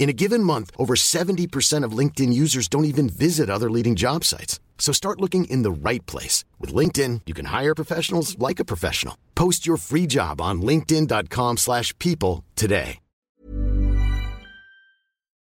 In 0.00 0.08
a 0.08 0.14
given 0.14 0.42
month, 0.42 0.70
over 0.78 0.94
70% 0.96 1.84
of 1.84 1.92
LinkedIn 1.92 2.32
users 2.32 2.68
don't 2.68 2.86
even 2.86 3.06
visit 3.10 3.50
other 3.50 3.70
leading 3.70 3.96
job 3.96 4.24
sites. 4.24 4.58
So 4.78 4.92
start 4.92 5.20
looking 5.20 5.44
in 5.44 5.62
the 5.62 5.70
right 5.70 6.04
place. 6.06 6.42
With 6.58 6.74
LinkedIn, 6.74 7.20
you 7.26 7.34
can 7.34 7.44
hire 7.44 7.74
professionals 7.74 8.36
like 8.38 8.58
a 8.58 8.64
professional. 8.64 9.14
Post 9.34 9.66
your 9.66 9.76
free 9.76 10.06
job 10.06 10.40
on 10.40 10.62
linkedin.com 10.62 11.58
slash 11.58 11.96
people 11.98 12.44
today. 12.56 12.98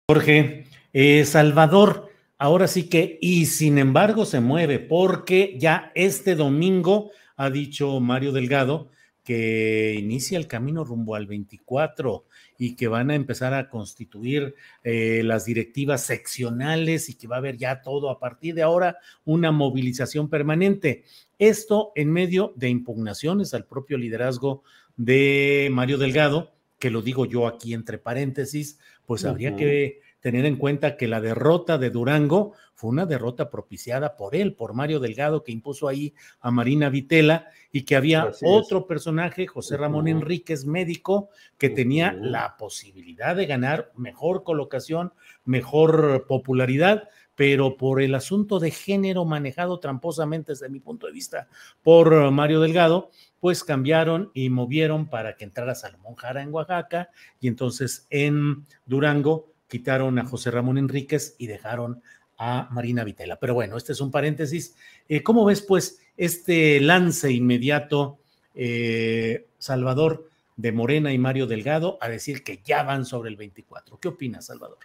Jorge, 0.08 0.64
eh, 0.94 1.24
Salvador, 1.24 2.08
ahora 2.38 2.68
sí 2.68 2.88
que, 2.88 3.18
y 3.20 3.46
sin 3.46 3.76
embargo 3.76 4.24
se 4.24 4.40
mueve, 4.40 4.78
porque 4.78 5.58
ya 5.58 5.90
este 5.96 6.36
domingo 6.36 7.10
ha 7.36 7.50
dicho 7.50 7.98
Mario 8.00 8.32
Delgado 8.32 8.88
que 9.26 9.96
inicia 9.98 10.38
el 10.38 10.46
camino 10.46 10.84
rumbo 10.84 11.16
al 11.16 11.26
24 11.26 12.24
y 12.58 12.76
que 12.76 12.86
van 12.86 13.10
a 13.10 13.16
empezar 13.16 13.54
a 13.54 13.68
constituir 13.68 14.54
eh, 14.84 15.22
las 15.24 15.44
directivas 15.44 16.02
seccionales 16.02 17.08
y 17.08 17.14
que 17.14 17.26
va 17.26 17.34
a 17.34 17.38
haber 17.40 17.56
ya 17.56 17.82
todo 17.82 18.08
a 18.08 18.20
partir 18.20 18.54
de 18.54 18.62
ahora 18.62 18.98
una 19.24 19.50
movilización 19.50 20.30
permanente. 20.30 21.02
Esto 21.40 21.90
en 21.96 22.12
medio 22.12 22.52
de 22.54 22.68
impugnaciones 22.68 23.52
al 23.52 23.64
propio 23.64 23.98
liderazgo 23.98 24.62
de 24.96 25.70
Mario 25.72 25.98
Delgado, 25.98 26.52
que 26.78 26.90
lo 26.90 27.02
digo 27.02 27.26
yo 27.26 27.48
aquí 27.48 27.74
entre 27.74 27.98
paréntesis, 27.98 28.78
pues 29.06 29.24
habría 29.24 29.56
que 29.56 30.02
tener 30.26 30.44
en 30.44 30.56
cuenta 30.56 30.96
que 30.96 31.06
la 31.06 31.20
derrota 31.20 31.78
de 31.78 31.90
Durango 31.90 32.54
fue 32.74 32.90
una 32.90 33.06
derrota 33.06 33.48
propiciada 33.48 34.16
por 34.16 34.34
él, 34.34 34.54
por 34.54 34.74
Mario 34.74 34.98
Delgado, 34.98 35.44
que 35.44 35.52
impuso 35.52 35.86
ahí 35.86 36.14
a 36.40 36.50
Marina 36.50 36.88
Vitela 36.88 37.46
y 37.70 37.82
que 37.82 37.94
había 37.94 38.32
otro 38.42 38.88
personaje, 38.88 39.46
José 39.46 39.76
Ramón 39.76 40.08
Enríquez, 40.08 40.64
médico, 40.64 41.28
que 41.58 41.70
tenía 41.70 42.12
la 42.12 42.56
posibilidad 42.56 43.36
de 43.36 43.46
ganar 43.46 43.92
mejor 43.94 44.42
colocación, 44.42 45.12
mejor 45.44 46.26
popularidad, 46.26 47.08
pero 47.36 47.76
por 47.76 48.02
el 48.02 48.12
asunto 48.16 48.58
de 48.58 48.72
género 48.72 49.24
manejado 49.24 49.78
tramposamente 49.78 50.52
desde 50.52 50.68
mi 50.68 50.80
punto 50.80 51.06
de 51.06 51.12
vista 51.12 51.46
por 51.84 52.32
Mario 52.32 52.58
Delgado, 52.58 53.12
pues 53.38 53.62
cambiaron 53.62 54.32
y 54.34 54.50
movieron 54.50 55.08
para 55.08 55.36
que 55.36 55.44
entrara 55.44 55.76
Salomón 55.76 56.16
Jara 56.16 56.42
en 56.42 56.52
Oaxaca 56.52 57.10
y 57.38 57.46
entonces 57.46 58.08
en 58.10 58.64
Durango 58.86 59.54
quitaron 59.68 60.18
a 60.18 60.24
José 60.24 60.50
Ramón 60.50 60.78
Enríquez 60.78 61.34
y 61.38 61.46
dejaron 61.46 62.02
a 62.38 62.68
Marina 62.70 63.04
Vitela. 63.04 63.38
Pero 63.38 63.54
bueno, 63.54 63.76
este 63.76 63.92
es 63.92 64.00
un 64.00 64.10
paréntesis. 64.10 64.74
Eh, 65.08 65.22
¿Cómo 65.22 65.44
ves, 65.44 65.62
pues, 65.62 65.98
este 66.16 66.80
lance 66.80 67.30
inmediato, 67.30 68.18
eh, 68.54 69.46
Salvador, 69.58 70.28
de 70.56 70.72
Morena 70.72 71.12
y 71.12 71.18
Mario 71.18 71.46
Delgado, 71.46 71.98
a 72.00 72.08
decir 72.08 72.42
que 72.42 72.62
ya 72.64 72.82
van 72.82 73.04
sobre 73.04 73.30
el 73.30 73.36
24? 73.36 73.98
¿Qué 73.98 74.08
opinas, 74.08 74.46
Salvador? 74.46 74.78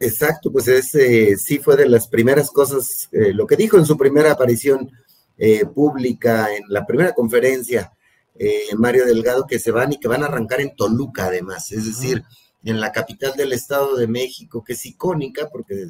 Exacto, 0.00 0.52
pues 0.52 0.68
ese 0.68 1.36
sí 1.36 1.58
fue 1.58 1.76
de 1.76 1.88
las 1.88 2.06
primeras 2.06 2.52
cosas, 2.52 3.08
eh, 3.10 3.32
lo 3.32 3.46
que 3.48 3.56
dijo 3.56 3.78
en 3.78 3.86
su 3.86 3.96
primera 3.96 4.32
aparición 4.32 4.90
pública, 5.72 6.52
en 6.52 6.64
la 6.66 6.84
primera 6.84 7.12
conferencia, 7.12 7.92
Mario 8.76 9.06
Delgado, 9.06 9.46
que 9.46 9.60
se 9.60 9.70
van 9.70 9.92
y 9.92 10.00
que 10.00 10.08
van 10.08 10.24
a 10.24 10.26
arrancar 10.26 10.60
en 10.60 10.74
Toluca, 10.74 11.26
además, 11.26 11.70
es 11.70 11.84
decir, 11.84 12.24
en 12.64 12.80
la 12.80 12.92
capital 12.92 13.34
del 13.36 13.52
Estado 13.52 13.96
de 13.96 14.06
México, 14.06 14.64
que 14.64 14.72
es 14.72 14.84
icónica 14.86 15.48
porque 15.48 15.86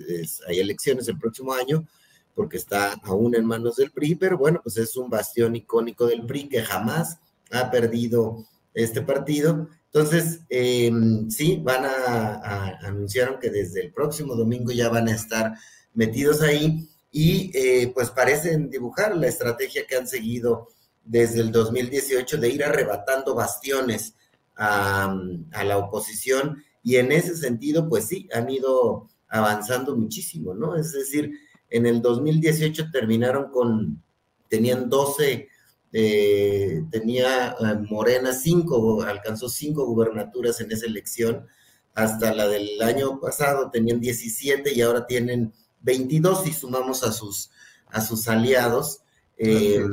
hay 0.46 0.60
elecciones 0.60 1.08
el 1.08 1.18
próximo 1.18 1.52
año, 1.52 1.86
porque 2.34 2.56
está 2.56 2.92
aún 3.02 3.34
en 3.34 3.44
manos 3.44 3.76
del 3.76 3.90
PRI, 3.90 4.14
pero 4.14 4.38
bueno, 4.38 4.60
pues 4.62 4.76
es 4.76 4.96
un 4.96 5.10
bastión 5.10 5.56
icónico 5.56 6.06
del 6.06 6.24
PRI 6.24 6.48
que 6.48 6.62
jamás 6.62 7.18
ha 7.50 7.70
perdido 7.70 8.46
este 8.74 9.02
partido. 9.02 9.68
Entonces, 9.86 10.40
em, 10.48 11.30
sí, 11.30 11.60
van 11.62 11.84
a, 11.84 12.78
anunciaron 12.82 13.40
que 13.40 13.50
desde 13.50 13.80
el 13.80 13.92
próximo 13.92 14.34
domingo 14.34 14.70
ya 14.70 14.88
van 14.88 15.08
a 15.08 15.14
estar 15.14 15.54
metidos 15.94 16.42
ahí 16.42 16.88
y 17.10 17.50
eh, 17.54 17.90
pues 17.94 18.10
parecen 18.10 18.70
dibujar 18.70 19.16
la 19.16 19.26
estrategia 19.26 19.86
que 19.86 19.96
han 19.96 20.06
seguido 20.06 20.68
desde 21.02 21.40
el 21.40 21.50
2018 21.50 22.36
de 22.36 22.50
ir 22.50 22.62
arrebatando 22.62 23.34
bastiones 23.34 24.14
a, 24.58 25.64
la 25.64 25.78
oposición 25.78 26.62
y 26.82 26.96
en 26.96 27.12
ese 27.12 27.36
sentido, 27.36 27.88
pues 27.88 28.06
sí, 28.06 28.28
han 28.32 28.50
ido 28.50 29.08
avanzando 29.28 29.96
muchísimo, 29.96 30.54
¿no? 30.54 30.76
Es 30.76 30.92
decir, 30.92 31.32
en 31.70 31.86
el 31.86 32.02
2018 32.02 32.90
terminaron 32.90 33.50
con, 33.50 34.02
tenían 34.48 34.88
12, 34.88 35.48
eh, 35.92 36.82
tenía 36.90 37.50
eh, 37.60 37.74
Morena 37.90 38.32
5, 38.32 39.02
alcanzó 39.02 39.48
5 39.48 39.84
gubernaturas 39.84 40.60
en 40.60 40.72
esa 40.72 40.86
elección, 40.86 41.46
hasta 41.94 42.32
la 42.32 42.48
del 42.48 42.80
año 42.82 43.20
pasado 43.20 43.70
tenían 43.70 44.00
17 44.00 44.72
y 44.72 44.80
ahora 44.82 45.06
tienen 45.06 45.52
22 45.80 46.44
si 46.44 46.52
sumamos 46.52 47.02
a 47.02 47.12
sus, 47.12 47.50
a 47.88 48.00
sus 48.00 48.28
aliados. 48.28 49.00
Eh, 49.36 49.84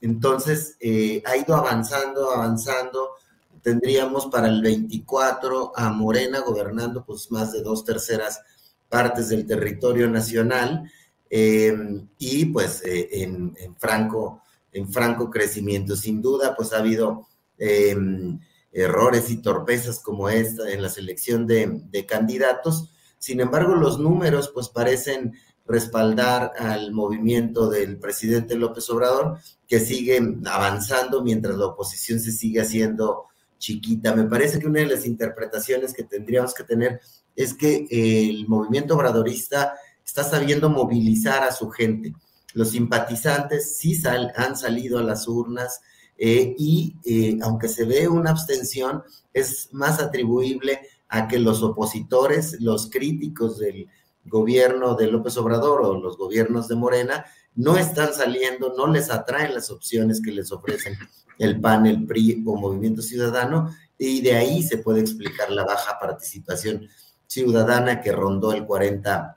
entonces, 0.00 0.76
ha 1.24 1.36
ido 1.36 1.54
avanzando, 1.54 2.30
avanzando, 2.30 3.10
tendríamos 3.62 4.26
para 4.26 4.48
el 4.48 4.60
24 4.60 5.72
a 5.74 5.90
Morena 5.90 6.40
gobernando 6.40 7.04
pues 7.04 7.30
más 7.30 7.52
de 7.52 7.62
dos 7.62 7.84
terceras 7.84 8.40
partes 8.88 9.28
del 9.28 9.46
territorio 9.46 10.08
nacional 10.08 10.90
em, 11.30 12.08
y 12.18 12.44
pues 12.46 12.82
eh, 12.84 13.08
en, 13.22 13.54
franco, 13.78 14.42
en 14.72 14.92
franco 14.92 15.30
crecimiento. 15.30 15.96
Sin 15.96 16.20
duda 16.20 16.54
pues 16.56 16.72
ha 16.72 16.78
habido 16.78 17.28
em, 17.56 18.38
errores 18.72 19.30
y 19.30 19.38
torpezas 19.40 20.00
como 20.00 20.28
esta 20.28 20.70
en 20.70 20.82
la 20.82 20.88
selección 20.88 21.46
de, 21.46 21.80
de 21.90 22.04
candidatos. 22.04 22.90
Sin 23.18 23.40
embargo, 23.40 23.74
los 23.76 23.98
números 23.98 24.50
pues 24.52 24.68
parecen 24.68 25.32
respaldar 25.64 26.52
al 26.58 26.92
movimiento 26.92 27.70
del 27.70 27.98
presidente 27.98 28.56
López 28.56 28.90
Obrador, 28.90 29.38
que 29.68 29.78
sigue 29.80 30.20
avanzando 30.44 31.22
mientras 31.22 31.56
la 31.56 31.66
oposición 31.66 32.20
se 32.20 32.32
sigue 32.32 32.60
haciendo 32.60 33.26
chiquita. 33.62 34.14
Me 34.14 34.24
parece 34.24 34.58
que 34.58 34.66
una 34.66 34.80
de 34.80 34.86
las 34.86 35.06
interpretaciones 35.06 35.94
que 35.94 36.02
tendríamos 36.02 36.52
que 36.52 36.64
tener 36.64 37.00
es 37.36 37.54
que 37.54 37.86
el 37.90 38.46
movimiento 38.48 38.94
obradorista 38.94 39.74
está 40.04 40.24
sabiendo 40.24 40.68
movilizar 40.68 41.44
a 41.44 41.52
su 41.52 41.70
gente. 41.70 42.12
Los 42.54 42.70
simpatizantes 42.70 43.76
sí 43.76 43.98
han 44.04 44.56
salido 44.56 44.98
a 44.98 45.02
las 45.02 45.28
urnas 45.28 45.80
eh, 46.18 46.54
y 46.58 46.96
eh, 47.04 47.38
aunque 47.42 47.68
se 47.68 47.84
ve 47.84 48.08
una 48.08 48.30
abstención, 48.30 49.02
es 49.32 49.68
más 49.72 50.00
atribuible 50.00 50.80
a 51.08 51.28
que 51.28 51.38
los 51.38 51.62
opositores, 51.62 52.60
los 52.60 52.90
críticos 52.90 53.58
del 53.58 53.88
gobierno 54.24 54.94
de 54.96 55.06
López 55.06 55.36
Obrador 55.36 55.82
o 55.82 56.00
los 56.00 56.18
gobiernos 56.18 56.68
de 56.68 56.76
Morena, 56.76 57.24
no 57.54 57.76
están 57.76 58.14
saliendo, 58.14 58.74
no 58.76 58.86
les 58.86 59.10
atraen 59.10 59.54
las 59.54 59.70
opciones 59.70 60.20
que 60.22 60.32
les 60.32 60.52
ofrecen 60.52 60.96
el 61.38 61.60
PAN, 61.60 61.86
el 61.86 62.06
PRI 62.06 62.42
o 62.46 62.56
Movimiento 62.56 63.02
Ciudadano, 63.02 63.74
y 63.98 64.20
de 64.20 64.36
ahí 64.36 64.62
se 64.62 64.78
puede 64.78 65.00
explicar 65.00 65.50
la 65.50 65.64
baja 65.64 65.98
participación 66.00 66.88
ciudadana 67.26 68.00
que 68.00 68.12
rondó 68.12 68.52
el 68.52 68.66
40, 68.66 69.36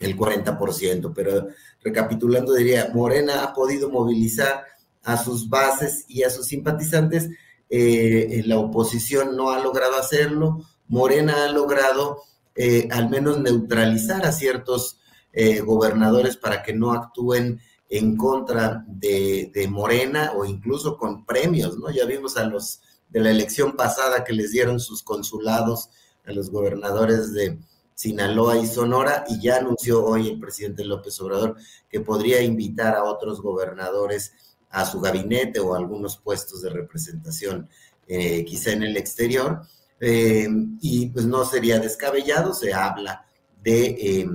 el 0.00 0.16
40%. 0.16 1.12
Pero 1.14 1.48
recapitulando, 1.82 2.54
diría, 2.54 2.90
Morena 2.94 3.42
ha 3.42 3.52
podido 3.52 3.90
movilizar 3.90 4.64
a 5.02 5.16
sus 5.16 5.48
bases 5.48 6.04
y 6.08 6.22
a 6.22 6.30
sus 6.30 6.46
simpatizantes, 6.46 7.30
eh, 7.68 8.42
la 8.46 8.58
oposición 8.58 9.36
no 9.36 9.50
ha 9.50 9.58
logrado 9.58 9.96
hacerlo, 9.96 10.64
Morena 10.88 11.44
ha 11.44 11.48
logrado 11.48 12.22
eh, 12.54 12.86
al 12.90 13.08
menos 13.08 13.40
neutralizar 13.40 14.26
a 14.26 14.32
ciertos 14.32 14.98
eh, 15.32 15.60
gobernadores 15.60 16.36
para 16.36 16.62
que 16.62 16.74
no 16.74 16.92
actúen 16.92 17.60
en 17.88 18.16
contra 18.16 18.84
de, 18.86 19.68
Morena 19.70 20.32
o 20.34 20.44
incluso 20.44 20.96
con 20.96 21.24
premios, 21.26 21.78
¿no? 21.78 21.90
Ya 21.90 22.06
vimos 22.06 22.36
a 22.36 22.44
los 22.44 22.80
de 23.10 23.20
la 23.20 23.30
elección 23.30 23.76
pasada 23.76 24.24
que 24.24 24.32
les 24.32 24.52
dieron 24.52 24.80
sus 24.80 25.02
consulados 25.02 25.90
a 26.24 26.32
los 26.32 26.50
gobernadores 26.50 27.34
de 27.34 27.58
Sinaloa 27.94 28.56
y 28.56 28.66
Sonora 28.66 29.24
y 29.28 29.40
ya 29.40 29.58
anunció 29.58 30.04
hoy 30.04 30.28
el 30.28 30.40
presidente 30.40 30.84
López 30.84 31.20
Obrador 31.20 31.56
que 31.90 32.00
podría 32.00 32.40
invitar 32.42 32.94
a 32.94 33.04
otros 33.04 33.42
gobernadores 33.42 34.32
a 34.70 34.86
su 34.86 35.00
gabinete 35.00 35.60
o 35.60 35.74
a 35.74 35.78
algunos 35.78 36.16
puestos 36.16 36.62
de 36.62 36.70
representación, 36.70 37.68
eh, 38.08 38.44
quizá 38.46 38.72
en 38.72 38.84
el 38.84 38.96
exterior. 38.96 39.62
Eh, 40.00 40.48
y 40.80 41.10
pues 41.10 41.26
no 41.26 41.44
sería 41.44 41.78
descabellado, 41.78 42.54
se 42.54 42.72
habla 42.72 43.24
de, 43.62 44.26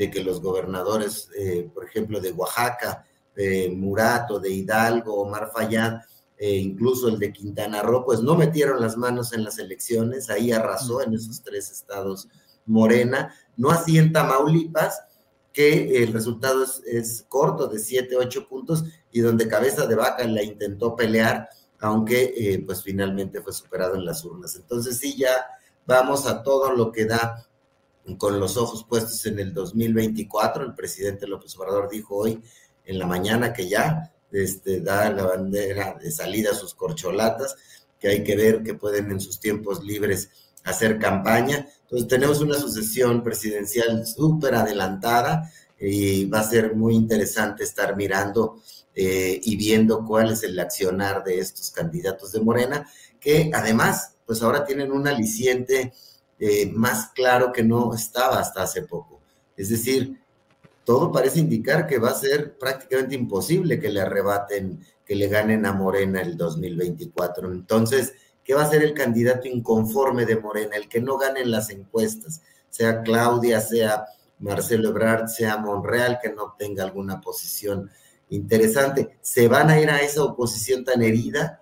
de 0.00 0.10
que 0.10 0.24
los 0.24 0.40
gobernadores, 0.40 1.28
por 1.74 1.84
ejemplo, 1.84 2.20
de 2.20 2.32
Oaxaca, 2.32 3.04
de 3.36 3.68
Murato, 3.68 4.40
de 4.40 4.48
Hidalgo, 4.48 5.20
Omar 5.20 5.50
Fayad, 5.52 6.00
e 6.38 6.56
incluso 6.56 7.08
el 7.08 7.18
de 7.18 7.34
Quintana 7.34 7.82
Roo, 7.82 8.06
pues 8.06 8.20
no 8.22 8.34
metieron 8.34 8.80
las 8.80 8.96
manos 8.96 9.34
en 9.34 9.44
las 9.44 9.58
elecciones, 9.58 10.30
ahí 10.30 10.52
arrasó 10.52 11.02
en 11.02 11.12
esos 11.12 11.42
tres 11.42 11.70
estados 11.70 12.28
Morena, 12.64 13.34
no 13.58 13.70
así 13.70 13.98
en 13.98 14.10
Tamaulipas, 14.10 15.02
que 15.52 16.02
el 16.02 16.14
resultado 16.14 16.64
es, 16.86 17.26
corto 17.28 17.66
de 17.66 17.78
7, 17.78 18.16
8 18.16 18.48
puntos 18.48 18.84
y 19.12 19.20
donde 19.20 19.48
Cabeza 19.48 19.86
de 19.86 19.96
Vaca 19.96 20.24
la 20.24 20.42
intentó 20.42 20.96
pelear, 20.96 21.50
aunque 21.78 22.32
eh, 22.34 22.62
pues 22.64 22.82
finalmente 22.82 23.42
fue 23.42 23.52
superado 23.52 23.96
en 23.96 24.06
las 24.06 24.24
urnas. 24.24 24.56
Entonces 24.56 24.96
sí, 24.96 25.14
ya 25.18 25.44
vamos 25.84 26.26
a 26.26 26.42
todo 26.42 26.72
lo 26.72 26.90
que 26.90 27.04
da 27.04 27.49
con 28.16 28.40
los 28.40 28.56
ojos 28.56 28.84
puestos 28.84 29.24
en 29.26 29.38
el 29.38 29.52
2024. 29.52 30.64
El 30.64 30.74
presidente 30.74 31.26
López 31.26 31.56
Obrador 31.56 31.88
dijo 31.90 32.16
hoy 32.16 32.42
en 32.84 32.98
la 32.98 33.06
mañana 33.06 33.52
que 33.52 33.68
ya 33.68 34.12
este, 34.32 34.80
da 34.80 35.10
la 35.10 35.24
bandera 35.24 35.96
de 36.00 36.10
salida 36.10 36.50
a 36.50 36.54
sus 36.54 36.74
corcholatas, 36.74 37.56
que 37.98 38.08
hay 38.08 38.24
que 38.24 38.36
ver 38.36 38.62
que 38.62 38.74
pueden 38.74 39.10
en 39.10 39.20
sus 39.20 39.40
tiempos 39.40 39.84
libres 39.84 40.30
hacer 40.64 40.98
campaña. 40.98 41.68
Entonces 41.82 42.08
tenemos 42.08 42.40
una 42.40 42.58
sucesión 42.58 43.22
presidencial 43.22 44.06
súper 44.06 44.54
adelantada 44.54 45.50
y 45.78 46.26
va 46.26 46.40
a 46.40 46.48
ser 46.48 46.76
muy 46.76 46.94
interesante 46.94 47.64
estar 47.64 47.96
mirando 47.96 48.60
eh, 48.94 49.40
y 49.42 49.56
viendo 49.56 50.04
cuál 50.04 50.32
es 50.32 50.42
el 50.42 50.58
accionar 50.58 51.24
de 51.24 51.38
estos 51.38 51.70
candidatos 51.70 52.32
de 52.32 52.40
Morena, 52.40 52.86
que 53.18 53.50
además, 53.54 54.14
pues 54.26 54.42
ahora 54.42 54.64
tienen 54.64 54.92
un 54.92 55.06
aliciente 55.08 55.92
eh, 56.40 56.72
más 56.74 57.10
claro 57.14 57.52
que 57.52 57.62
no 57.62 57.94
estaba 57.94 58.40
hasta 58.40 58.62
hace 58.62 58.82
poco. 58.82 59.20
Es 59.56 59.68
decir, 59.68 60.18
todo 60.84 61.12
parece 61.12 61.38
indicar 61.38 61.86
que 61.86 61.98
va 61.98 62.10
a 62.10 62.14
ser 62.14 62.58
prácticamente 62.58 63.14
imposible 63.14 63.78
que 63.78 63.90
le 63.90 64.00
arrebaten, 64.00 64.80
que 65.04 65.14
le 65.14 65.28
ganen 65.28 65.66
a 65.66 65.72
Morena 65.72 66.20
el 66.20 66.36
2024. 66.36 67.52
Entonces, 67.52 68.14
¿Qué 68.50 68.54
va 68.54 68.62
a 68.62 68.68
ser 68.70 68.82
el 68.82 68.94
candidato 68.94 69.46
inconforme 69.46 70.26
de 70.26 70.36
Morena, 70.36 70.74
el 70.74 70.88
que 70.88 71.00
no 71.00 71.16
gane 71.16 71.40
en 71.40 71.52
las 71.52 71.70
encuestas, 71.70 72.42
sea 72.68 73.02
Claudia, 73.02 73.60
sea 73.60 74.06
Marcelo 74.40 74.88
Ebrard, 74.88 75.28
sea 75.28 75.56
Monreal, 75.58 76.18
que 76.20 76.32
no 76.32 76.56
tenga 76.58 76.82
alguna 76.82 77.20
posición 77.20 77.88
interesante. 78.28 79.18
¿Se 79.20 79.46
van 79.46 79.70
a 79.70 79.80
ir 79.80 79.88
a 79.90 80.00
esa 80.00 80.24
oposición 80.24 80.84
tan 80.84 81.00
herida? 81.00 81.59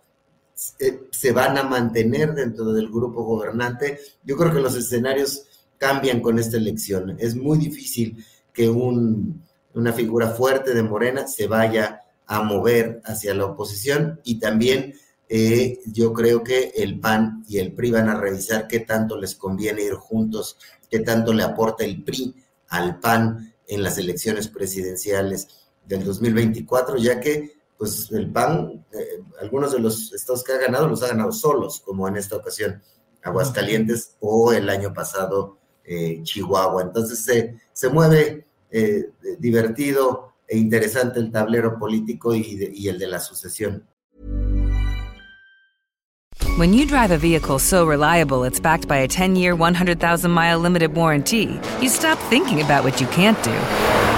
¿Se 0.58 1.32
van 1.32 1.56
a 1.56 1.62
mantener 1.62 2.34
dentro 2.34 2.72
del 2.72 2.88
grupo 2.88 3.22
gobernante? 3.22 4.00
Yo 4.24 4.36
creo 4.36 4.52
que 4.52 4.60
los 4.60 4.74
escenarios 4.74 5.44
cambian 5.78 6.20
con 6.20 6.38
esta 6.38 6.56
elección. 6.56 7.16
Es 7.20 7.36
muy 7.36 7.58
difícil 7.58 8.24
que 8.52 8.68
un, 8.68 9.40
una 9.74 9.92
figura 9.92 10.30
fuerte 10.30 10.74
de 10.74 10.82
Morena 10.82 11.28
se 11.28 11.46
vaya 11.46 12.00
a 12.26 12.42
mover 12.42 13.00
hacia 13.04 13.34
la 13.34 13.46
oposición 13.46 14.20
y 14.24 14.40
también 14.40 14.94
eh, 15.28 15.78
yo 15.86 16.12
creo 16.12 16.42
que 16.42 16.72
el 16.74 16.98
PAN 16.98 17.44
y 17.48 17.58
el 17.58 17.72
PRI 17.72 17.92
van 17.92 18.08
a 18.08 18.18
revisar 18.20 18.66
qué 18.66 18.80
tanto 18.80 19.16
les 19.16 19.34
conviene 19.36 19.82
ir 19.82 19.94
juntos, 19.94 20.58
qué 20.90 21.00
tanto 21.00 21.32
le 21.32 21.42
aporta 21.42 21.84
el 21.84 22.02
PRI 22.02 22.34
al 22.68 22.98
PAN 22.98 23.54
en 23.66 23.82
las 23.82 23.98
elecciones 23.98 24.48
presidenciales 24.48 25.48
del 25.86 26.04
2024, 26.04 26.96
ya 26.96 27.20
que 27.20 27.57
pues 27.78 28.10
el 28.10 28.30
PAN, 28.30 28.84
eh, 28.92 29.22
algunos 29.40 29.72
de 29.72 29.78
los 29.78 30.12
estados 30.12 30.42
que 30.44 30.52
ha 30.52 30.58
ganado 30.58 30.88
los 30.88 31.02
ha 31.02 31.08
ganado 31.08 31.32
solos, 31.32 31.80
como 31.80 32.08
en 32.08 32.16
esta 32.16 32.36
ocasión 32.36 32.82
Aguascalientes 33.22 34.16
o 34.20 34.52
el 34.52 34.68
año 34.68 34.92
pasado 34.92 35.58
eh, 35.84 36.20
Chihuahua. 36.22 36.82
Entonces 36.82 37.24
se, 37.24 37.56
se 37.72 37.88
mueve 37.88 38.46
divertido 39.38 40.34
e 40.46 40.58
interesante 40.58 41.20
el 41.20 41.32
tablero 41.32 41.78
político 41.78 42.34
y, 42.34 42.70
y 42.74 42.88
el 42.88 42.98
de 42.98 43.06
la 43.06 43.18
sucesión. 43.18 43.86
When 46.58 46.72
you 46.74 46.86
drive 46.86 47.12
a 47.12 47.18
vehicle 47.18 47.60
so 47.60 47.86
reliable 47.86 48.42
it's 48.42 48.58
backed 48.58 48.88
by 48.88 48.96
a 48.96 49.06
10 49.06 49.36
year, 49.36 49.54
100,000 49.54 50.28
mile 50.28 50.58
limited 50.58 50.92
warranty, 50.92 51.60
you 51.80 51.88
stop 51.88 52.18
thinking 52.28 52.60
about 52.60 52.82
what 52.82 53.00
you 53.00 53.06
can't 53.08 53.40
do 53.44 54.17